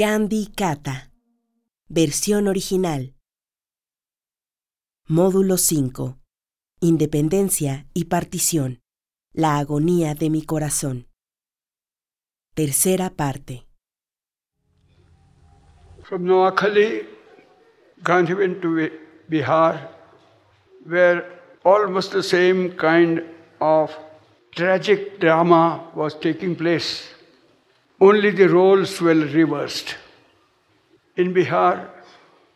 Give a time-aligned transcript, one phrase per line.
[0.00, 1.10] Gandhi Kata.
[1.88, 3.16] Versión original.
[5.08, 6.20] Módulo 5.
[6.80, 8.78] Independencia y partición.
[9.32, 11.08] La agonía de mi corazón.
[12.54, 13.66] Tercera parte.
[16.04, 17.04] From Noakhali,
[18.04, 18.88] Gandhi went to
[19.28, 19.96] Bihar,
[20.86, 21.24] where
[21.64, 23.24] almost the same kind
[23.58, 23.90] of
[24.54, 27.17] tragic drama was taking place.
[28.00, 29.96] Only the roles were reversed.
[31.16, 31.88] In Bihar,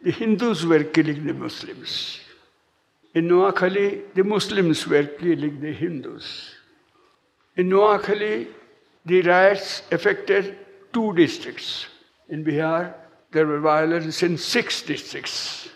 [0.00, 2.20] the Hindus were killing the Muslims.
[3.14, 6.54] In Noakhali, the Muslims were killing the Hindus.
[7.56, 8.46] In Noakhali,
[9.04, 10.56] the riots affected
[10.92, 11.86] two districts.
[12.28, 12.94] In Bihar,
[13.32, 15.68] there were violence in six districts.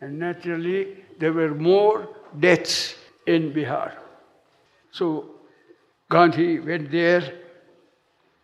[0.00, 2.08] And naturally, there were more
[2.40, 3.92] deaths in Bihar.
[4.90, 5.30] So
[6.10, 7.32] Gandhi went there,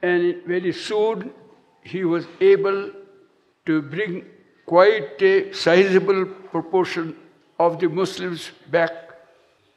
[0.03, 1.31] and very soon
[1.83, 2.91] he was able
[3.67, 4.25] to bring
[4.67, 7.17] quite a sizable proportion
[7.59, 8.93] of the Muslims back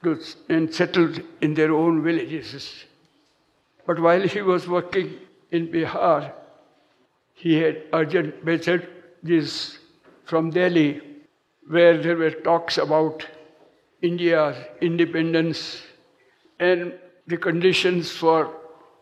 [0.04, 2.86] to, and settled in their own villages.
[3.86, 5.18] But while he was working
[5.52, 6.34] in Bihar,
[7.34, 9.80] he had urgent messages
[10.26, 11.02] from Delhi
[11.68, 13.26] where there were talks about
[14.02, 15.82] India's independence
[16.60, 16.94] and
[17.28, 18.54] the conditions for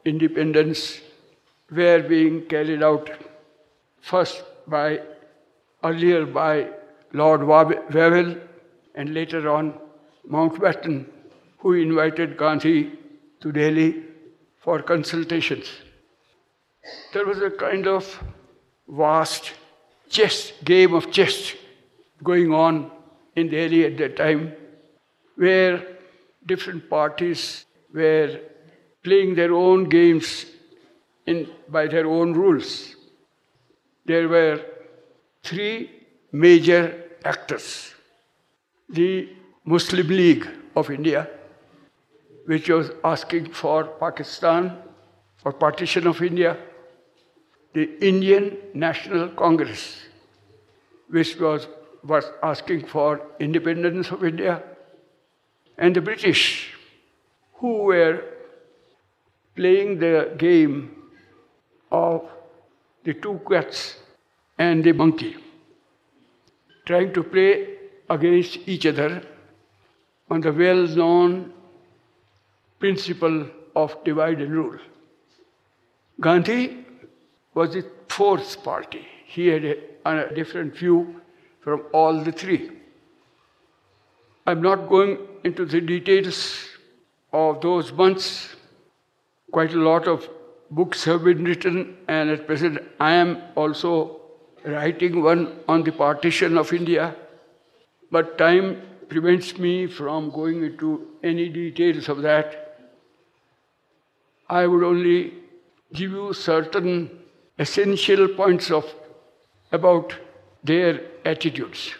[0.05, 1.01] independence
[1.71, 3.09] were being carried out
[4.01, 5.01] first by
[5.83, 6.69] earlier by
[7.13, 8.37] Lord Wavell
[8.95, 9.73] and later on
[10.29, 11.05] Mountbatten,
[11.59, 12.91] who invited Gandhi
[13.41, 14.03] to Delhi
[14.59, 15.67] for consultations.
[17.13, 18.23] There was a kind of
[18.87, 19.53] vast
[20.09, 21.53] chess, game of chess
[22.23, 22.91] going on
[23.35, 24.53] in Delhi at that time,
[25.35, 25.85] where
[26.45, 28.39] different parties were
[29.03, 30.45] playing their own games
[31.25, 32.95] in, by their own rules.
[34.05, 34.65] There were
[35.43, 35.91] three
[36.31, 37.93] major actors.
[38.89, 39.29] The
[39.65, 41.27] Muslim League of India,
[42.45, 44.77] which was asking for Pakistan,
[45.37, 46.57] for partition of India,
[47.73, 50.01] the Indian National Congress,
[51.09, 51.67] which was,
[52.03, 54.63] was asking for independence of India,
[55.77, 56.73] and the British,
[57.53, 58.23] who were
[59.55, 60.98] playing the game
[61.91, 62.23] of
[63.03, 63.95] the two cats
[64.57, 65.35] and the monkey,
[66.85, 67.75] trying to play
[68.09, 69.21] against each other
[70.29, 71.53] on the well known
[72.79, 73.45] principle
[73.75, 74.77] of divide and rule.
[76.19, 76.85] Gandhi
[77.53, 79.05] was the fourth party.
[79.25, 81.21] He had a, a different view
[81.61, 82.71] from all the three.
[84.45, 86.65] I'm not going into the details
[87.31, 88.55] of those months.
[89.51, 90.27] Quite a lot of
[90.71, 94.21] books have been written, and at present I am also
[94.63, 97.15] writing one on the partition of India.
[98.11, 102.77] But time prevents me from going into any details of that.
[104.49, 105.33] I would only
[105.93, 107.09] give you certain
[107.57, 108.85] essential points of
[109.71, 110.15] about
[110.63, 111.93] their attitudes.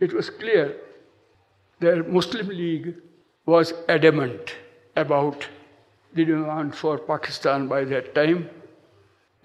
[0.00, 0.76] It was clear
[1.80, 2.94] the Muslim League
[3.44, 4.54] was adamant
[4.94, 5.48] about
[6.14, 8.48] the demand for Pakistan by that time.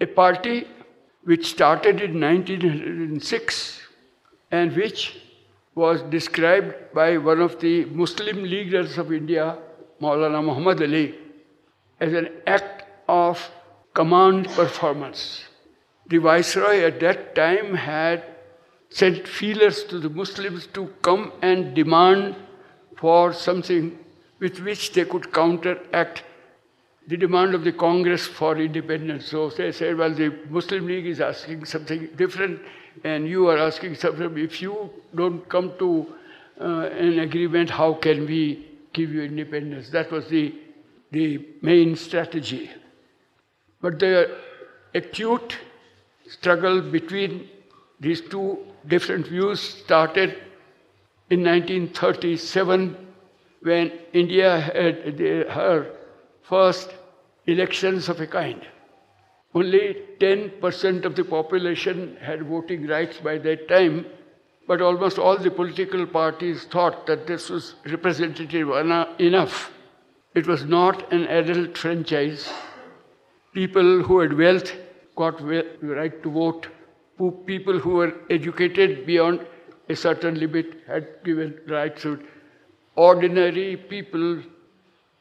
[0.00, 0.66] A party
[1.24, 3.80] which started in 1906
[4.50, 5.20] and which
[5.74, 9.56] was described by one of the Muslim leaders of India,
[10.00, 11.14] Maulana Muhammad Ali,
[12.00, 13.50] as an act of
[13.94, 15.44] command performance.
[16.08, 18.24] The Viceroy at that time had
[18.90, 22.36] sent feelers to the Muslims to come and demand
[22.96, 23.98] for something
[24.40, 26.24] with which they could counteract
[27.08, 29.26] the demand of the Congress for independence.
[29.26, 32.60] So they said, well, the Muslim League is asking something different,
[33.04, 34.38] and you are asking something.
[34.38, 36.06] If you don't come to
[36.60, 39.90] uh, an agreement, how can we give you independence?
[39.90, 40.54] That was the,
[41.10, 42.70] the main strategy.
[43.80, 44.36] But the
[44.94, 45.58] acute
[46.28, 47.48] struggle between
[47.98, 50.30] these two different views started
[51.30, 52.96] in 1937
[53.62, 55.18] when India had
[55.50, 55.90] her
[56.52, 56.90] first
[57.46, 58.66] elections of a kind.
[59.54, 59.84] Only
[60.20, 64.04] 10% of the population had voting rights by that time,
[64.66, 68.68] but almost all the political parties thought that this was representative
[69.28, 69.70] enough.
[70.34, 72.52] It was not an adult franchise.
[73.54, 74.72] People who had wealth
[75.16, 76.68] got the right to vote.
[77.46, 79.46] People who were educated beyond
[79.88, 82.18] a certain limit had given rights to
[82.96, 84.42] ordinary people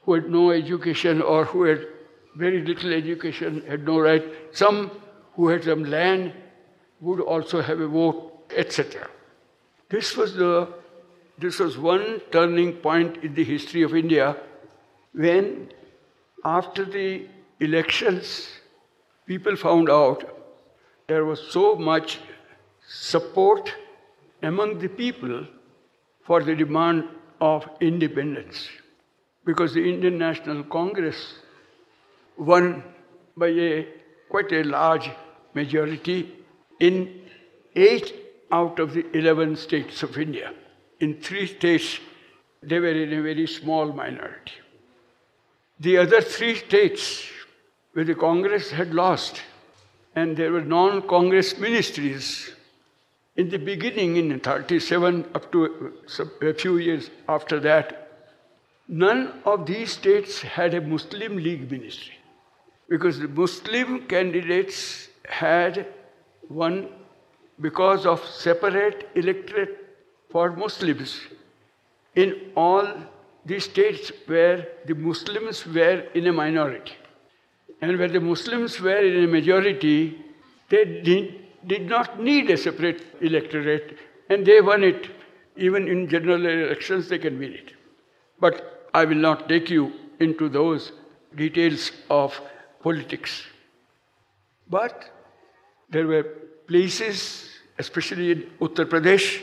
[0.04, 1.88] who had no education or who had
[2.36, 4.24] very little education had no right.
[4.52, 4.92] Some
[5.34, 6.34] who had some land
[7.00, 9.10] would also have a vote, etc.
[9.90, 10.68] This was the
[11.38, 14.38] this was one turning point in the history of India
[15.14, 15.70] when
[16.46, 17.28] after the
[17.60, 18.50] elections
[19.26, 20.24] people found out
[21.08, 22.20] there was so much
[22.88, 23.74] support
[24.44, 25.48] among the people
[26.24, 27.04] for the demand
[27.40, 28.70] of independence
[29.46, 31.36] because the Indian National Congress
[32.38, 32.84] won
[33.36, 33.88] by a
[34.30, 35.10] quite a large
[35.54, 36.34] majority
[36.80, 37.22] in
[37.76, 38.14] eight
[38.52, 40.54] out of the 11 states of India.
[41.00, 42.00] In three states,
[42.62, 44.54] they were in a very small minority.
[45.80, 47.26] The other three states
[47.94, 49.42] where the Congress had lost,
[50.16, 52.54] and there were non Congress ministries
[53.36, 55.94] in the beginning, in 37 up to
[56.42, 58.01] a few years after that,
[58.92, 62.18] none of these states had a Muslim League ministry
[62.90, 65.88] because the Muslim candidates had
[66.50, 66.90] won
[67.62, 69.78] because of separate electorate
[70.30, 71.22] for Muslims
[72.16, 72.86] in all
[73.46, 76.94] the states where the Muslims were in a minority.
[77.82, 80.18] And where the Muslims were in a majority,
[80.70, 83.98] they did, did not need a separate electorate,
[84.30, 85.08] and they won it.
[85.56, 87.74] Even in general elections, they can win it.
[88.40, 90.92] But I will not take you into those
[91.36, 92.40] details of
[92.84, 93.44] politics.
[94.70, 95.10] But
[95.90, 96.24] there were
[96.68, 99.42] places, especially in Uttar Pradesh,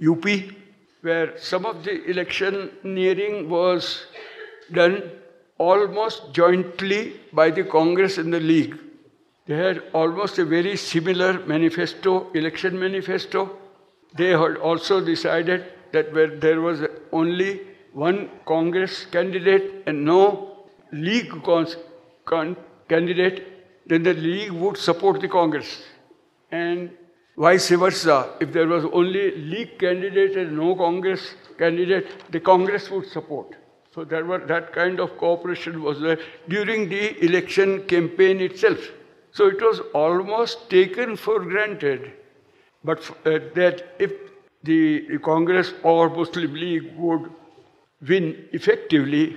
[0.00, 0.54] UP,
[1.02, 4.06] where some of the electioneering was
[4.72, 5.10] done
[5.58, 8.76] almost jointly by the Congress and the League.
[9.46, 13.56] They had almost a very similar manifesto, election manifesto.
[14.16, 16.82] They had also decided that where there was
[17.12, 17.60] only
[17.92, 20.56] one Congress candidate and no
[20.92, 21.32] League
[22.88, 23.42] candidate,
[23.86, 25.82] then the League would support the Congress.
[26.50, 26.90] And
[27.36, 33.06] vice versa, if there was only League candidate and no Congress candidate, the Congress would
[33.06, 33.54] support.
[33.94, 36.18] So there were, that kind of cooperation was there
[36.48, 38.78] during the election campaign itself.
[39.32, 42.12] So it was almost taken for granted,
[42.84, 44.12] but uh, that if
[44.62, 47.30] the Congress or Muslim League would
[48.06, 49.36] win effectively,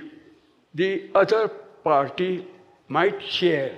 [0.74, 2.46] the other party
[2.88, 3.76] might share.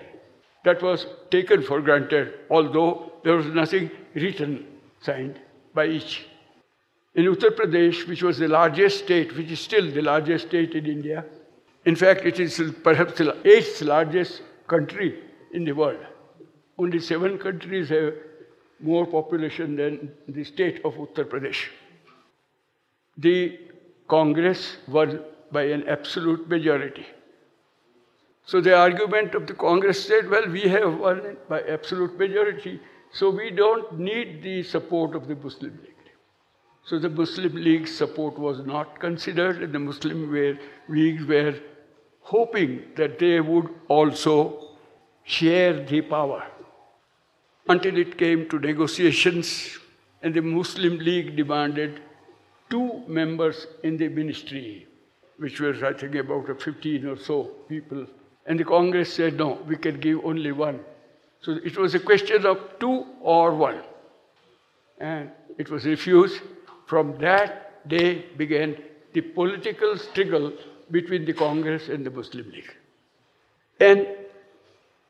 [0.65, 4.67] That was taken for granted, although there was nothing written,
[5.01, 5.41] signed
[5.75, 6.27] by each.
[7.15, 10.87] In Uttar Pradesh, which was the largest state, which is still the largest state in
[10.87, 11.25] India,
[11.85, 15.23] in fact, it is perhaps the eighth largest country
[15.53, 16.01] in the world.
[16.79, 18.15] Only seven countries have
[18.81, 21.69] more population than the state of Uttar Pradesh.
[23.19, 23.59] The
[24.09, 25.21] Congress won
[25.51, 27.07] by an absolute majority.
[28.47, 32.81] So the argument of the Congress said, well, we have won by absolute majority,
[33.13, 35.91] so we don't need the support of the Muslim League.
[36.85, 40.31] So the Muslim League's support was not considered, and the Muslim
[40.89, 41.55] League were
[42.21, 44.77] hoping that they would also
[45.23, 46.45] share the power.
[47.67, 49.79] Until it came to negotiations,
[50.23, 52.03] and the Muslim League demanded
[52.71, 54.87] two members in the ministry,
[55.39, 58.07] which was, I think, about 15 or so people.
[58.47, 60.81] And the Congress said, no, we can give only one.
[61.41, 63.83] So it was a question of two or one.
[64.99, 66.41] And it was refused.
[66.87, 68.77] From that day began
[69.13, 70.53] the political struggle
[70.91, 72.75] between the Congress and the Muslim League.
[73.81, 74.07] And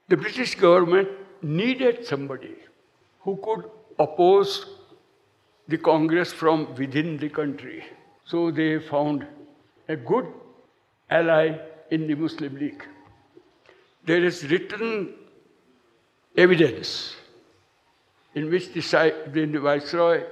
[0.09, 1.09] the British government
[1.43, 2.55] needed somebody
[3.21, 4.67] who could oppose
[5.69, 7.85] the Congress from within the country.
[8.25, 9.27] So they found
[9.89, 10.27] a good
[11.11, 11.59] ally
[11.91, 12.85] in the Muslim League.
[14.05, 15.15] There is written
[16.37, 17.17] evidence
[18.35, 18.81] in which the,
[19.33, 20.25] the Viceroy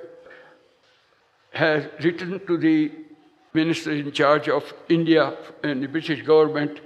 [1.52, 2.90] has written to the
[3.54, 6.80] minister in charge of India and the British government,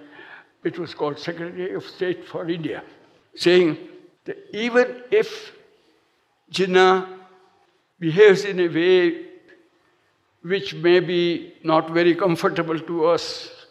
[0.64, 2.82] it was called Secretary of State for India,
[3.36, 3.78] saying
[4.24, 5.52] that even if
[6.52, 7.15] Jinnah
[7.98, 9.26] behaves in a way
[10.42, 13.66] which may be not very comfortable to us,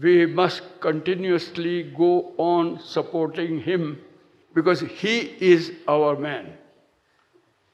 [0.00, 4.00] we must continuously go on supporting him
[4.54, 6.52] because he is our man.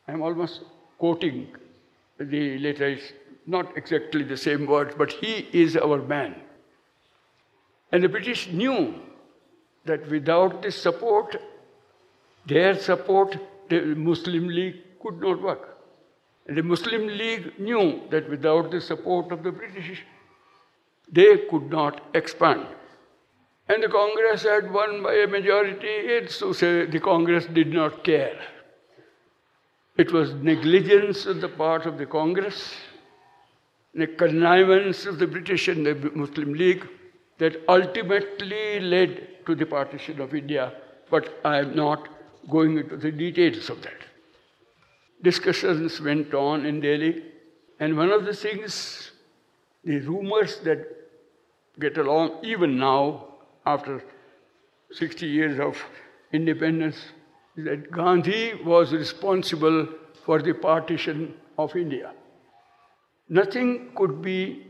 [0.08, 0.62] I'm almost
[0.98, 1.48] quoting
[2.18, 2.98] the letter,
[3.46, 6.34] not exactly the same words, but he is our man.
[7.92, 8.94] And the British knew
[9.84, 11.36] that without this support,
[12.46, 13.38] their support,
[13.68, 15.69] the Muslim League could not work.
[16.46, 20.04] And the Muslim League knew that without the support of the British,
[21.10, 22.66] they could not expand.
[23.68, 25.86] And the Congress had won by a majority.
[25.86, 28.40] It's to say the Congress did not care.
[29.96, 32.74] It was negligence on the part of the Congress,
[33.94, 36.86] the connivance of the British and the Muslim League
[37.38, 40.72] that ultimately led to the partition of India.
[41.10, 42.08] But I am not
[42.48, 44.09] going into the details of that.
[45.22, 47.22] Discussions went on in Delhi,
[47.78, 49.12] and one of the things,
[49.84, 50.86] the rumors that
[51.78, 53.28] get along even now,
[53.66, 54.02] after
[54.92, 55.76] 60 years of
[56.32, 56.96] independence,
[57.56, 59.88] is that Gandhi was responsible
[60.24, 62.12] for the partition of India.
[63.28, 64.66] Nothing could be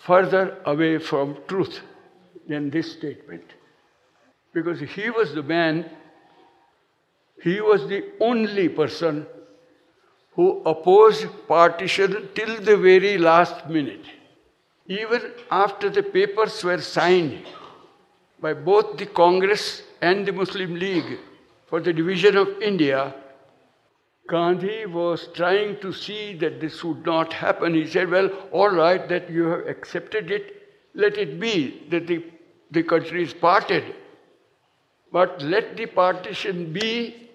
[0.00, 1.80] further away from truth
[2.48, 3.44] than this statement.
[4.52, 5.90] Because he was the man
[7.42, 9.26] he was the only person
[10.36, 14.04] who opposed partition till the very last minute.
[14.86, 17.46] Even after the papers were signed
[18.40, 21.18] by both the Congress and the Muslim League
[21.66, 23.14] for the division of India,
[24.28, 27.74] Gandhi was trying to see that this would not happen.
[27.74, 30.54] He said, Well, all right, that you have accepted it,
[30.94, 32.24] let it be that the,
[32.72, 33.94] the country is parted.
[35.12, 37.25] But let the partition be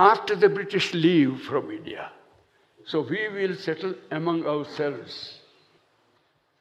[0.00, 2.10] after the British leave from India.
[2.86, 5.40] So we will settle among ourselves.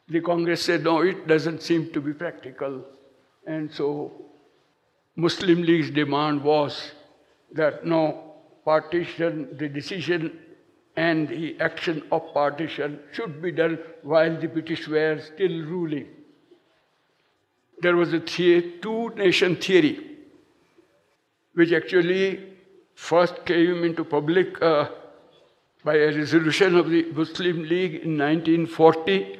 [0.09, 2.83] The Congress said, no, it doesn't seem to be practical.
[3.47, 4.11] And so
[5.15, 6.91] Muslim League's demand was
[7.53, 8.33] that no
[8.65, 10.37] partition, the decision
[10.97, 16.07] and the action of partition should be done while the British were still ruling.
[17.81, 20.17] There was a two nation theory,
[21.53, 22.48] which actually
[22.99, 24.89] first came into public uh,
[25.83, 29.39] by a resolution of the Muslim League in 1940,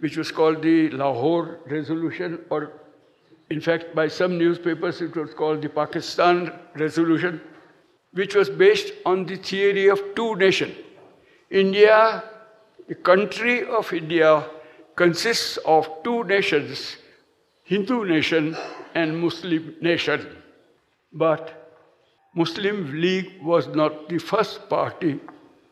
[0.00, 2.72] which was called the Lahore Resolution, or
[3.48, 7.40] in fact, by some newspapers, it was called the Pakistan Resolution,
[8.12, 10.74] which was based on the theory of two nations.
[11.50, 12.24] India,
[12.88, 14.44] the country of India,
[14.96, 16.96] consists of two nations
[17.62, 18.56] Hindu nation
[18.94, 20.26] and Muslim nation.
[21.12, 21.63] But
[22.34, 25.20] Muslim League was not the first party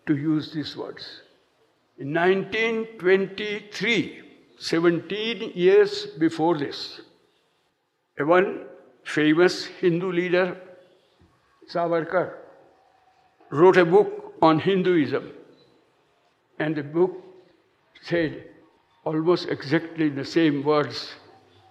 [0.06, 1.22] to use these words.
[1.98, 4.22] In 1923,
[4.58, 7.00] 17 years before this,
[8.18, 8.64] a one
[9.04, 10.56] famous Hindu leader,
[11.68, 12.34] Savarkar,
[13.50, 15.32] wrote a book on Hinduism.
[16.58, 17.22] And the book
[18.02, 18.44] said
[19.04, 21.12] almost exactly the same words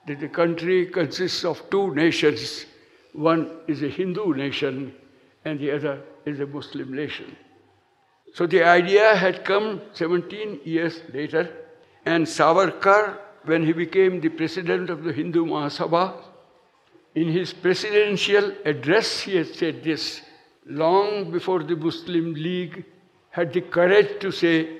[0.07, 2.65] that the country consists of two nations
[3.13, 4.93] one is a Hindu nation
[5.45, 7.35] and the other is a Muslim nation.
[8.33, 11.49] So the idea had come 17 years later,
[12.05, 16.13] and Savarkar, when he became the president of the Hindu Mahasabha,
[17.15, 20.21] in his presidential address, he had said this
[20.65, 22.85] long before the Muslim League
[23.31, 24.77] had the courage to say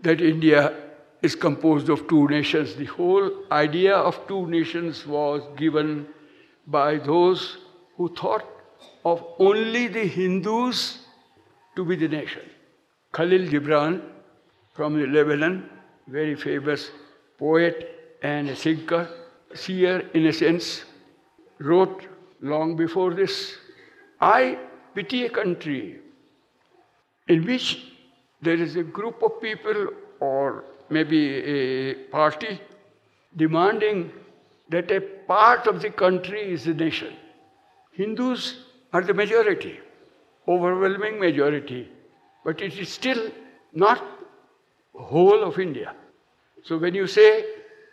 [0.00, 0.74] that India
[1.22, 2.74] is composed of two nations.
[2.74, 6.06] The whole idea of two nations was given
[6.66, 7.58] by those
[7.96, 8.44] who thought
[9.04, 10.98] of only the Hindus
[11.76, 12.42] to be the nation.
[13.12, 14.02] Khalil Gibran
[14.72, 15.68] from Lebanon,
[16.08, 16.90] very famous
[17.38, 19.08] poet and a thinker,
[19.54, 20.84] seer in a sense,
[21.58, 22.06] wrote
[22.40, 23.56] long before this
[24.20, 24.58] I
[24.94, 25.98] pity a country
[27.28, 27.92] in which
[28.42, 29.88] there is a group of people
[30.20, 32.60] or maybe a party
[33.36, 34.12] demanding
[34.70, 37.14] that a part of the country is a nation.
[37.96, 38.56] Hindus
[38.92, 39.78] are the majority,
[40.48, 41.88] overwhelming majority,
[42.44, 43.30] but it is still
[43.72, 44.02] not
[44.94, 45.94] whole of India.
[46.64, 47.44] So when you say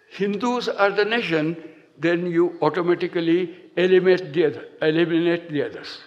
[0.10, 1.58] Hindus are the nation,
[1.98, 6.00] then you automatically eliminate the, other, eliminate the others.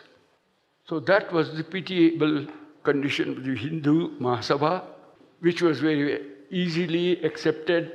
[0.86, 2.46] So that was the pitiable
[2.82, 4.82] condition of the Hindu Mahasabha,
[5.40, 6.20] which was very
[6.50, 7.92] easily accepted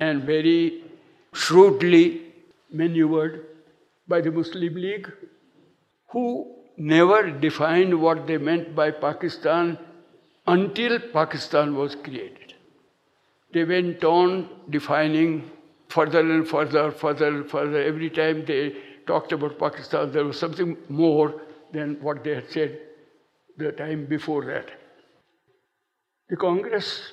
[0.00, 0.84] and very
[1.32, 2.22] shrewdly
[2.70, 3.46] maneuvered
[4.08, 5.10] by the Muslim League,
[6.10, 9.78] who never defined what they meant by Pakistan
[10.46, 12.54] until Pakistan was created.
[13.52, 15.50] They went on defining
[15.88, 17.82] further and further, further and further.
[17.82, 21.40] Every time they talked about Pakistan, there was something more
[21.72, 22.78] than what they had said
[23.56, 24.70] the time before that.
[26.28, 27.12] The Congress,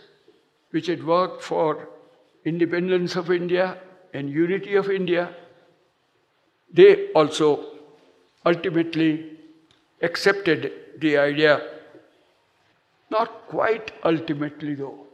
[0.71, 1.87] which had worked for
[2.45, 3.77] independence of India
[4.13, 5.35] and unity of India,
[6.73, 7.65] they also
[8.45, 9.37] ultimately
[10.01, 11.61] accepted the idea.
[13.09, 15.05] Not quite ultimately, though.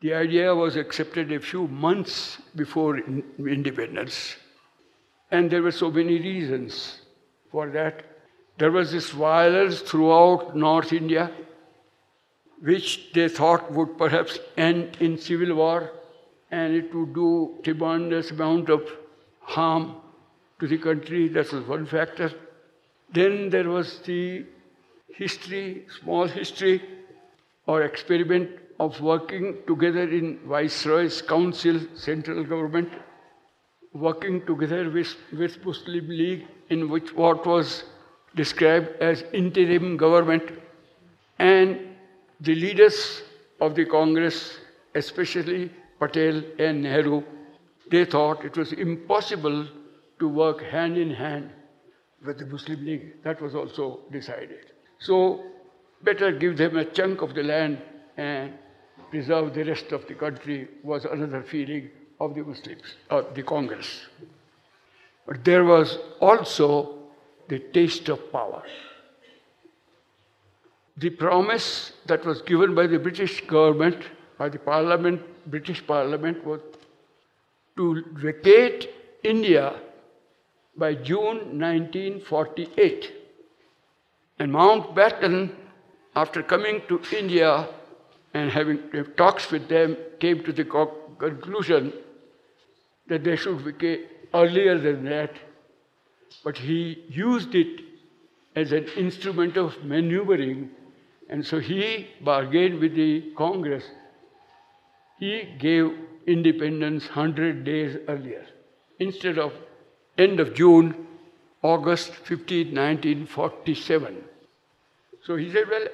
[0.00, 4.36] The idea was accepted a few months before independence.
[5.30, 7.00] And there were so many reasons
[7.50, 8.04] for that.
[8.58, 11.30] There was this violence throughout North India,
[12.60, 15.92] which they thought would perhaps end in civil war
[16.50, 18.88] and it would do tremendous amount of
[19.40, 19.96] harm
[20.60, 21.28] to the country.
[21.28, 22.30] That was one factor.
[23.12, 24.44] Then there was the
[25.14, 26.82] history, small history,
[27.66, 32.90] or experiment of working together in Viceroy's Council, central government,
[33.92, 37.84] working together with, with Muslim League in which what was
[38.34, 40.42] described as interim government
[41.38, 41.80] and
[42.40, 43.22] the leaders
[43.60, 44.58] of the Congress,
[44.94, 47.22] especially Patel and Nehru,
[47.90, 49.66] they thought it was impossible
[50.18, 51.50] to work hand in hand
[52.24, 53.22] with the Muslim League.
[53.22, 54.72] That was also decided.
[54.98, 55.44] So,
[56.02, 57.78] better give them a chunk of the land
[58.16, 58.52] and
[59.10, 64.06] preserve the rest of the country was another feeling of the Muslims, of the Congress.
[65.26, 66.98] But there was also
[67.48, 68.62] the taste of power.
[70.96, 74.02] The promise that was given by the British government,
[74.38, 76.60] by the Parliament, British Parliament, was
[77.76, 78.88] to vacate
[79.22, 79.78] India
[80.76, 83.12] by June 1948.
[84.38, 85.54] And Mountbatten,
[86.14, 87.68] after coming to India
[88.34, 88.80] and having
[89.16, 90.64] talks with them, came to the
[91.18, 91.92] conclusion
[93.08, 95.32] that they should vacate earlier than that.
[96.44, 97.80] But he used it
[98.54, 100.70] as an instrument of maneuvering,
[101.28, 103.84] and so he bargained with the Congress.
[105.18, 105.92] He gave
[106.26, 108.44] independence 100 days earlier
[108.98, 109.52] instead of
[110.18, 111.06] end of June,
[111.62, 114.24] August 15, 1947.
[115.22, 115.86] So he said, well,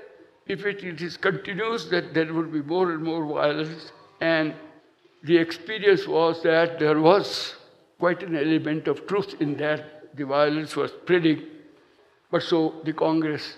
[0.47, 3.93] if it, it is continues, that there will be more and more violence.
[4.21, 4.55] And
[5.23, 7.55] the experience was that there was
[7.99, 10.17] quite an element of truth in that.
[10.17, 11.43] The violence was spreading.
[12.31, 13.57] But so the Congress.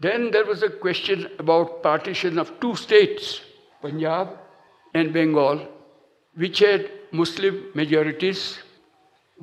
[0.00, 3.40] Then there was a question about partition of two states,
[3.80, 4.36] Punjab
[4.94, 5.68] and Bengal,
[6.34, 8.58] which had Muslim majorities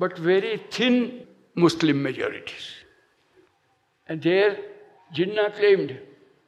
[0.00, 2.68] but very thin Muslim majorities.
[4.08, 4.56] And there,
[5.14, 5.98] Jinnah claimed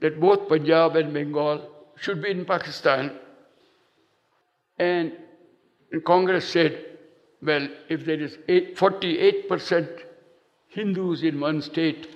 [0.00, 3.12] that both Punjab and Bengal should be in Pakistan.
[4.78, 5.12] And
[6.06, 6.78] Congress said,
[7.42, 10.00] well, if there is 48%
[10.68, 12.08] Hindus in one state,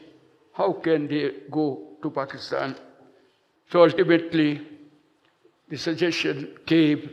[0.55, 1.67] how can they go
[2.03, 2.75] to Pakistan?
[3.71, 4.67] So ultimately,
[5.69, 7.11] the suggestion came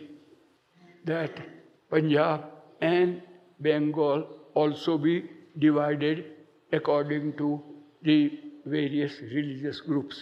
[1.04, 1.38] that
[1.90, 2.46] Punjab
[2.80, 3.22] and
[3.64, 6.26] Bengal also be divided
[6.72, 7.62] according to
[8.04, 10.20] the various religious groups.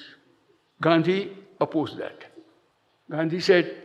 [0.81, 2.25] Gandhi opposed that.
[3.09, 3.75] Gandhi said,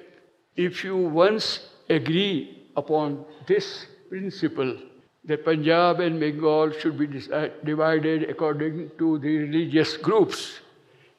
[0.57, 4.77] if you once agree upon this principle
[5.25, 10.61] that Punjab and Bengal should be uh, divided according to the religious groups,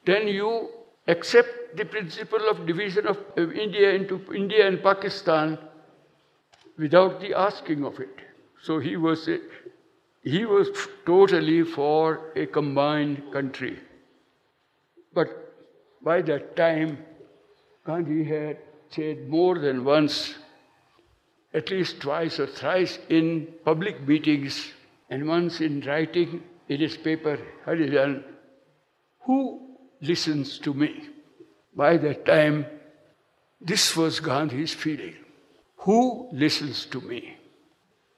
[0.05, 0.69] then you
[1.07, 5.57] accept the principle of division of India into India and Pakistan
[6.77, 8.26] without the asking of it.
[8.61, 9.39] So he was, a,
[10.23, 10.69] he was
[11.05, 13.79] totally for a combined country.
[15.13, 15.53] But
[16.01, 16.99] by that time,
[17.85, 18.57] Gandhi had
[18.89, 20.35] said more than once,
[21.53, 24.73] at least twice or thrice in public meetings,
[25.09, 28.23] and once in writing in his paper, Harijan,
[29.21, 29.61] who
[30.01, 31.09] listens to me?
[31.75, 32.65] By that time,
[33.61, 35.15] this was Gandhi's feeling.
[35.77, 37.36] Who listens to me?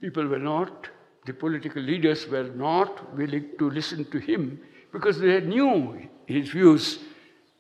[0.02, 0.90] People were not,
[1.26, 4.60] the political leaders were not willing to listen to him
[4.92, 7.00] because they knew his views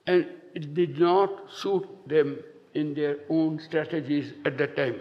[0.08, 0.26] and
[0.56, 2.38] it did not suit them
[2.74, 4.96] in their own strategies at that time.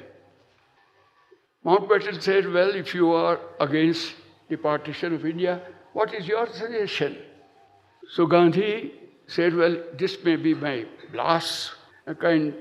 [1.64, 4.14] Mountbatten said, Well, if you are against
[4.48, 5.60] the partition of India,
[5.92, 7.18] what is your suggestion?
[8.10, 8.92] So Gandhi
[9.26, 11.72] said, Well, this may be my last
[12.06, 12.54] a kind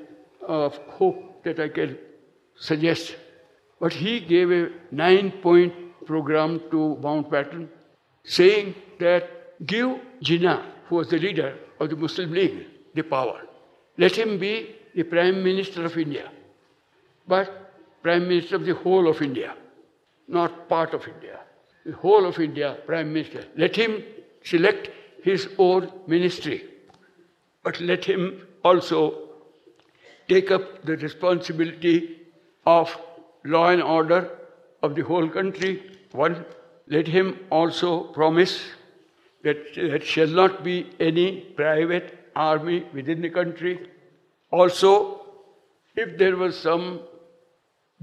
[0.45, 1.97] of hope that I can
[2.55, 3.15] suggest.
[3.79, 5.73] But he gave a nine point
[6.05, 7.67] program to Mountbatten
[8.23, 13.41] saying that give Jinnah, who was the leader of the Muslim League, the power.
[13.97, 16.31] Let him be the Prime Minister of India,
[17.27, 19.55] but Prime Minister of the whole of India,
[20.27, 21.39] not part of India.
[21.85, 23.45] The whole of India, Prime Minister.
[23.55, 24.03] Let him
[24.43, 24.89] select
[25.23, 26.63] his own ministry,
[27.63, 29.29] but let him also
[30.27, 32.21] take up the responsibility
[32.65, 32.95] of
[33.55, 34.29] law and order
[34.83, 35.73] of the whole country.
[36.11, 36.45] One,
[36.87, 38.61] let him also promise
[39.43, 43.79] that there shall not be any private army within the country.
[44.51, 45.21] Also,
[45.95, 47.01] if there was some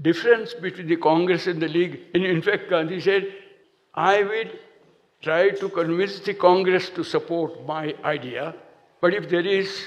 [0.01, 1.99] difference between the Congress and the League.
[2.13, 3.27] And in fact, Gandhi said,
[3.93, 4.51] I will
[5.21, 8.55] try to convince the Congress to support my idea,
[9.01, 9.85] but if there is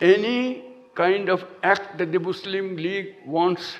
[0.00, 3.76] any kind of act that the Muslim League wants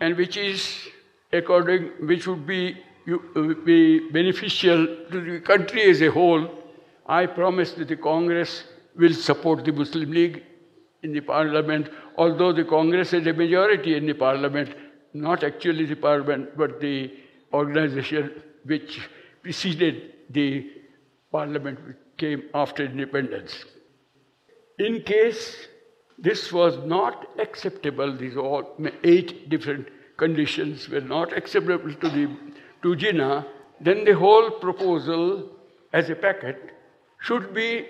[0.00, 0.88] and which is
[1.32, 2.76] according, which would be,
[3.10, 6.48] uh, be beneficial to the country as a whole,
[7.06, 8.64] I promise that the Congress
[8.96, 10.42] will support the Muslim League
[11.02, 14.74] in the parliament, although the Congress has a majority in the parliament,
[15.14, 17.10] not actually the parliament, but the
[17.52, 19.00] organization which
[19.42, 20.70] preceded the
[21.32, 23.64] parliament which came after independence.
[24.78, 25.68] In case
[26.18, 32.28] this was not acceptable, these all eight different conditions were not acceptable to the
[32.82, 33.46] to Jinnah,
[33.80, 35.50] then the whole proposal
[35.92, 36.74] as a packet
[37.20, 37.86] should be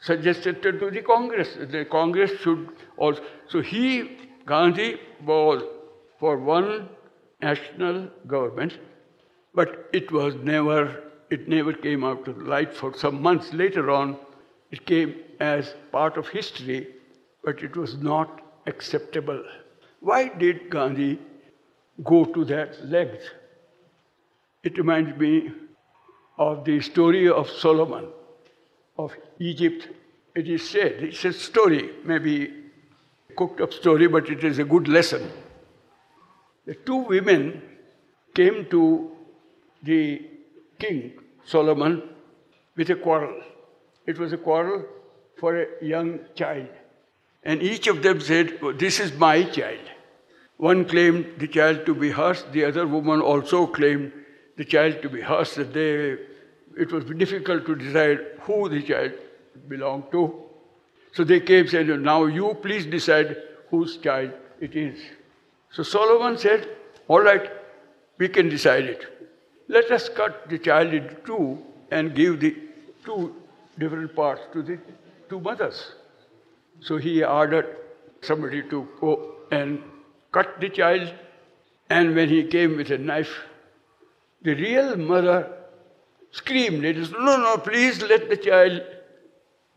[0.00, 1.56] suggested to the Congress.
[1.70, 3.22] The Congress should also.
[3.48, 5.62] So he, Gandhi, was
[6.18, 6.88] for one
[7.40, 8.78] national government,
[9.54, 14.16] but it was never, it never came out to light for some months later on.
[14.70, 16.88] It came as part of history,
[17.44, 19.42] but it was not acceptable.
[20.00, 21.18] Why did Gandhi
[22.02, 23.22] go to that length?
[24.62, 25.50] It reminds me
[26.38, 28.08] of the story of Solomon
[28.96, 29.88] of Egypt.
[30.34, 32.52] It is said, it's a story, maybe
[33.30, 35.30] a cooked up story, but it is a good lesson.
[36.64, 37.62] The two women
[38.34, 39.10] came to
[39.82, 40.22] the
[40.78, 41.12] king,
[41.44, 42.02] Solomon,
[42.76, 43.42] with a quarrel.
[44.06, 44.84] It was a quarrel
[45.38, 46.68] for a young child.
[47.44, 49.80] And each of them said, This is my child.
[50.56, 54.12] One claimed the child to be hers, the other woman also claimed
[54.56, 55.54] the child to be hers.
[55.56, 56.16] That they,
[56.80, 59.12] it was difficult to decide who the child
[59.68, 60.42] belonged to.
[61.12, 63.36] So they came said, Now you please decide
[63.70, 65.00] whose child it is.
[65.70, 66.68] So Solomon said,
[67.08, 67.50] All right,
[68.18, 69.06] we can decide it.
[69.68, 71.58] Let us cut the child into two
[71.90, 72.56] and give the
[73.04, 73.34] two
[73.78, 74.78] different parts to the
[75.28, 75.94] two mothers.
[76.82, 77.76] So he ordered
[78.22, 79.82] somebody to go and
[80.32, 81.12] cut the child,
[81.88, 83.32] and when he came with a knife,
[84.42, 85.52] the real mother
[86.32, 88.82] screamed, it is, no, no, please let the child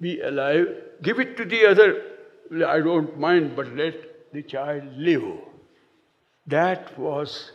[0.01, 0.67] be alive.
[1.01, 2.01] Give it to the other.
[2.65, 5.23] I don't mind, but let the child live.
[6.47, 7.51] That was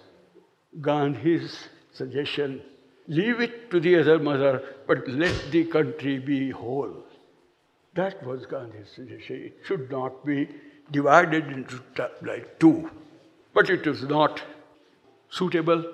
[0.81, 2.63] Gandhi's suggestion.
[3.09, 7.05] Leave it to the other mother, but let the country be whole.
[7.95, 9.37] That was Gandhi's suggestion.
[9.47, 10.49] It should not be
[10.91, 11.81] divided into
[12.23, 12.91] like two.
[13.53, 14.43] But it was not
[15.29, 15.85] suitable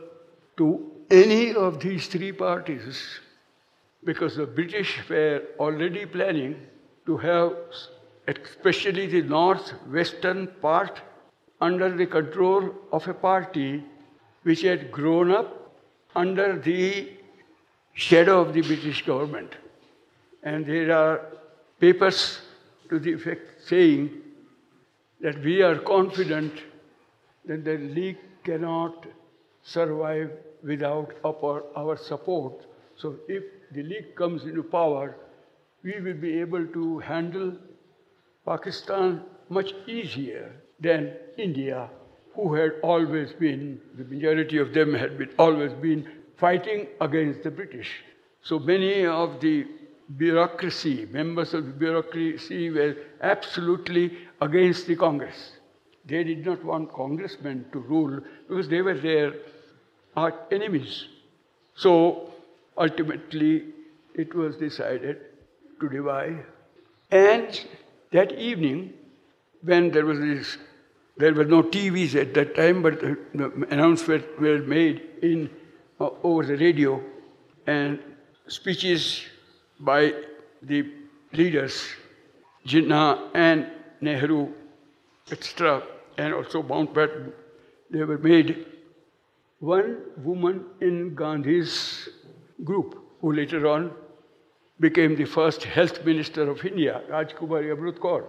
[0.58, 3.20] to any of these three parties
[4.04, 6.56] because the British were already planning
[7.06, 7.52] to have,
[8.28, 11.00] especially the northwestern part,
[11.60, 13.82] under the control of a party
[14.42, 15.78] which had grown up
[16.14, 17.08] under the
[17.94, 19.54] shadow of the British government.
[20.42, 21.20] And there are
[21.80, 22.40] papers
[22.88, 24.10] to the effect saying
[25.20, 26.52] that we are confident
[27.44, 29.06] that the League cannot
[29.62, 30.30] survive
[30.62, 32.66] without our, our support.
[32.96, 35.16] So if the League comes into power,
[35.82, 37.56] we will be able to handle
[38.44, 41.88] Pakistan much easier than India,
[42.34, 47.50] who had always been, the majority of them had been, always been fighting against the
[47.50, 48.02] British.
[48.42, 49.66] So many of the
[50.16, 55.52] bureaucracy, members of the bureaucracy were absolutely against the Congress.
[56.04, 59.34] They did not want congressmen to rule because they were their
[60.50, 61.06] enemies.
[61.74, 62.32] So
[62.78, 63.64] ultimately,
[64.14, 65.18] it was decided
[65.80, 66.44] to divide.
[67.10, 67.60] And
[68.12, 68.94] that evening,
[69.62, 70.58] when there was this,
[71.16, 73.02] there were no TVs at that time, but
[73.70, 75.50] announcements were made in
[75.98, 77.02] uh, over the radio,
[77.66, 77.98] and
[78.48, 79.22] speeches
[79.80, 80.12] by
[80.62, 80.90] the
[81.32, 81.86] leaders,
[82.66, 83.66] Jinnah and
[84.00, 84.52] Nehru,
[85.30, 85.82] etc.,
[86.18, 87.32] and also Mountbatten,
[87.90, 88.66] they were made.
[89.58, 92.08] One woman in Gandhi's
[92.64, 93.92] group, who later on
[94.80, 98.24] became the first health minister of India, Rajkumari Amrut Kaur.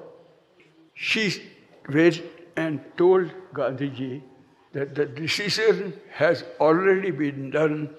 [0.94, 1.42] She
[1.90, 2.22] went
[2.56, 4.22] and told Gandhiji
[4.74, 7.96] that the decision has already been done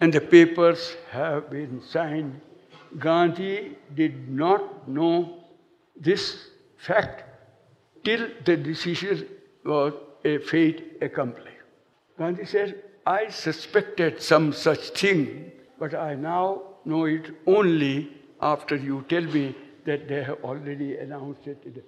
[0.00, 2.40] and the papers have been signed.
[2.98, 5.44] Gandhi did not know
[5.96, 7.24] this fact
[8.04, 9.26] till the decision
[9.64, 9.92] was
[10.24, 11.56] a fate accomplished.
[12.18, 19.04] Gandhi said, I suspected some such thing, but I now know it only after you
[19.08, 19.54] tell me
[19.84, 21.84] that they have already announced it.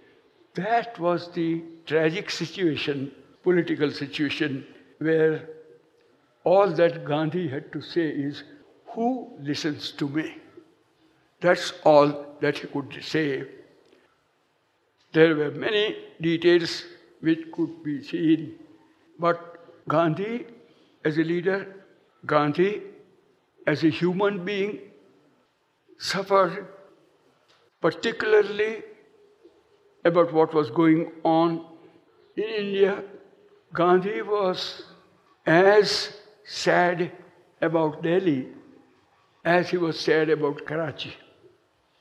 [0.55, 4.67] That was the tragic situation political situation
[4.99, 5.49] where
[6.45, 8.43] all that Gandhi had to say is,
[8.95, 10.37] Who listens to me?
[11.41, 13.47] That's all that he could say.
[15.13, 16.85] There were many details
[17.21, 18.59] which could be seen,
[19.19, 20.47] but Gandhi
[21.05, 21.67] as a leader,
[22.27, 22.83] Gandhi
[23.67, 24.81] as a human being,
[25.99, 26.67] suffered
[27.81, 28.83] particularly
[30.05, 31.65] about what was going on
[32.37, 33.03] in India.
[33.73, 34.83] Gandhi was
[35.47, 36.13] as
[36.45, 37.13] sad
[37.61, 38.49] about Delhi
[39.45, 41.15] as he was sad about Karachi.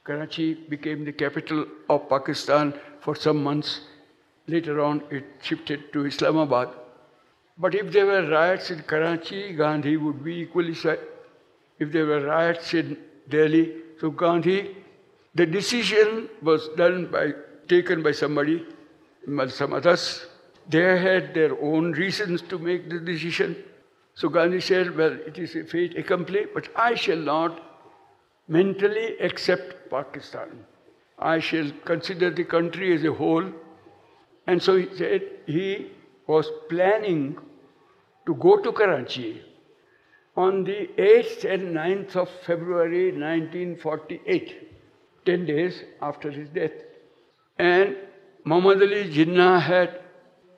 [0.07, 3.81] Karachi became the capital of Pakistan for some months.
[4.47, 6.69] Later on, it shifted to Islamabad.
[7.57, 10.99] But if there were riots in Karachi, Gandhi would be equally sad.
[11.79, 14.77] If there were riots in Delhi, so Gandhi,
[15.35, 17.33] the decision was done by,
[17.67, 18.65] taken by somebody,
[19.49, 20.25] some others.
[20.69, 23.57] They had their own reasons to make the decision.
[24.15, 27.66] So Gandhi said, Well, it is a fate accomplished, but I shall not
[28.47, 30.65] mentally accept Pakistan.
[31.19, 33.45] I shall consider the country as a whole.
[34.45, 35.91] And so he said he
[36.27, 37.37] was planning
[38.25, 39.41] to go to Karachi
[40.35, 46.71] on the 8th and 9th of February 1948, 10 days after his death.
[47.57, 47.97] And
[48.45, 50.01] Muhammad Ali Jinnah had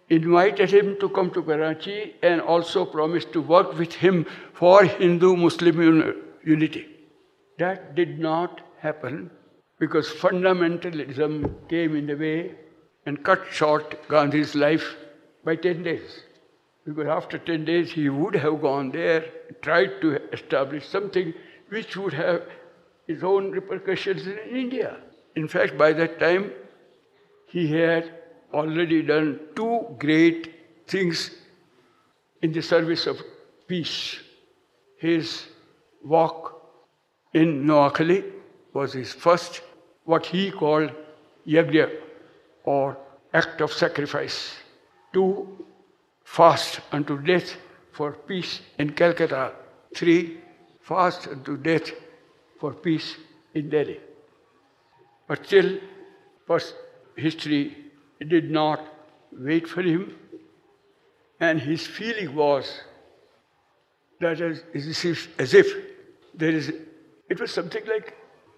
[0.10, 5.36] invited him to come to Karachi and also promised to work with him for Hindu
[5.36, 6.98] Muslim unity.
[7.60, 9.30] That did not happen
[9.80, 12.56] because fundamentalism came in the way
[13.06, 14.95] and cut short Gandhi's life
[15.43, 16.24] by 10 days.
[16.86, 19.26] Because after 10 days, he would have gone there,
[19.62, 21.34] tried to establish something
[21.67, 22.43] which would have
[23.08, 24.98] its own repercussions in India.
[25.36, 26.52] In fact, by that time,
[27.48, 28.12] he had
[28.54, 30.54] already done two great
[30.88, 31.32] things
[32.41, 33.22] in the service of
[33.67, 34.19] peace.
[34.98, 35.45] His
[36.04, 36.59] walk
[37.34, 38.24] in Noakhali
[38.74, 39.62] was his first,
[40.06, 40.92] what he called
[41.48, 41.89] yagya,
[42.63, 42.98] or
[43.34, 44.56] act of sacrifice,
[45.13, 45.48] to
[46.24, 47.56] fast unto death
[47.92, 49.52] for peace in Calcutta,
[49.96, 50.38] three,
[50.82, 51.92] fast unto death
[52.60, 53.15] for peace
[53.54, 54.00] in Delhi.
[55.28, 55.78] But still,
[56.48, 56.76] first
[57.15, 57.78] history
[58.28, 58.82] did not
[59.32, 60.15] wait for him,
[61.39, 62.82] and his feeling was
[64.20, 65.76] that as, if
[66.34, 66.74] there is
[67.30, 68.15] it was something like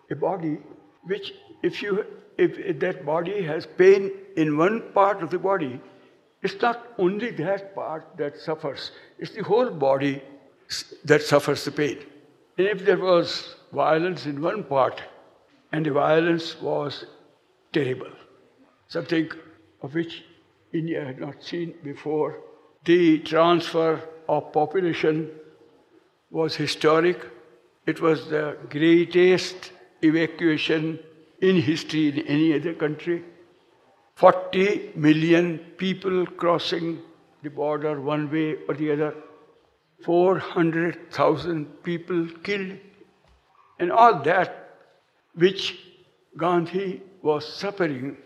[0.09, 0.57] a body
[1.03, 2.05] which, if, you,
[2.37, 5.79] if, that body has pain in one part of the body,
[6.41, 10.21] it's not only that part that suffers, it's the whole body
[11.05, 11.99] that suffers the pain.
[12.57, 15.01] And if there was violence in one part,
[15.71, 17.05] and the violence was
[17.71, 18.11] terrible,
[18.87, 19.29] something
[19.81, 20.23] of which
[20.73, 22.39] India had not seen before,
[22.85, 25.29] the transfer of population
[26.29, 27.19] was historic
[27.85, 30.99] it was the greatest evacuation
[31.41, 33.23] in history in any other country.
[34.15, 36.99] 40 million people crossing
[37.43, 39.15] the border one way or the other.
[40.05, 42.77] 400,000 people killed.
[43.79, 44.75] And all that
[45.35, 45.79] which
[46.37, 48.17] Gandhi was suffering.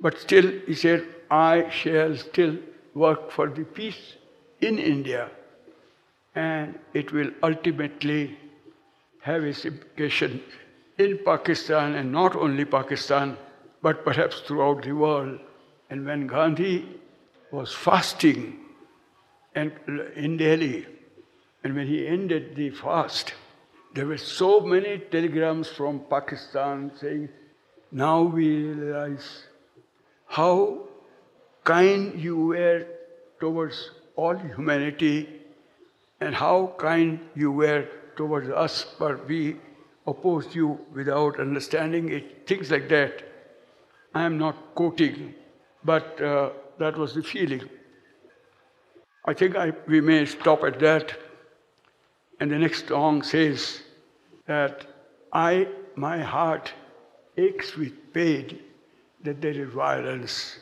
[0.00, 2.58] But still, he said, I shall still
[2.94, 4.14] work for the peace
[4.60, 5.30] in India.
[6.34, 8.38] And it will ultimately
[9.26, 10.40] have its implication
[10.98, 13.36] in Pakistan and not only Pakistan,
[13.82, 15.40] but perhaps throughout the world.
[15.90, 17.00] And when Gandhi
[17.50, 18.58] was fasting
[19.54, 20.86] in Delhi,
[21.64, 23.34] and when he ended the fast,
[23.94, 27.28] there were so many telegrams from Pakistan saying,
[27.90, 29.28] Now we realize
[30.26, 30.88] how
[31.64, 32.86] kind you were
[33.40, 35.28] towards all humanity
[36.20, 39.57] and how kind you were towards us, but we
[40.07, 43.23] opposed you without understanding it, things like that.
[44.13, 45.33] I am not quoting,
[45.83, 47.63] but uh, that was the feeling.
[49.25, 51.17] I think I, we may stop at that.
[52.39, 53.81] And the next song says
[54.47, 54.87] that
[55.31, 56.73] I, my heart
[57.37, 58.59] aches with pain
[59.23, 60.57] that there is violence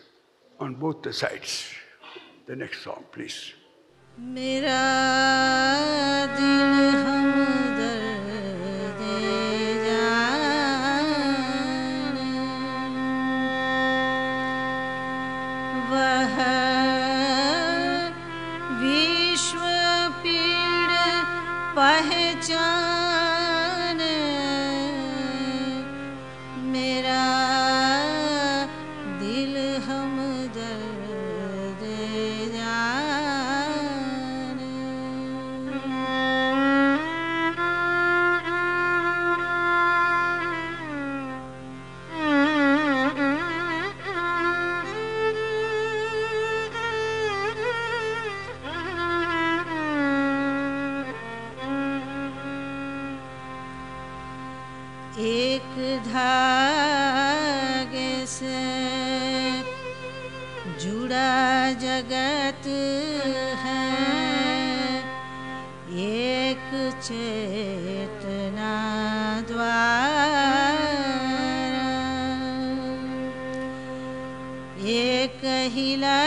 [0.59, 1.73] on both the sides.
[2.45, 3.53] The next song, please.
[4.19, 4.79] मेरा
[6.35, 7.32] दिल हम
[55.54, 55.74] एक
[56.06, 58.62] धागे से
[60.84, 61.34] जुड़ा
[61.82, 62.64] जगत
[63.64, 63.84] है।
[66.06, 68.72] एक चेतना
[69.48, 70.80] द्वार।
[74.86, 76.18] एक हिला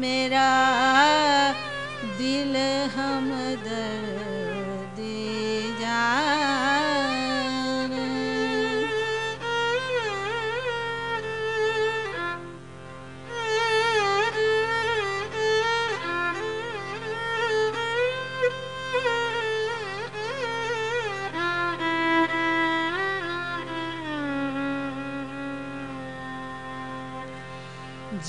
[0.00, 0.48] मेरा
[2.18, 2.54] दिल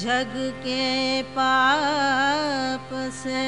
[0.02, 0.34] जग
[0.64, 3.42] के पाप से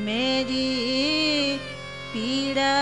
[0.04, 0.70] मेरी
[2.12, 2.76] पीड़ा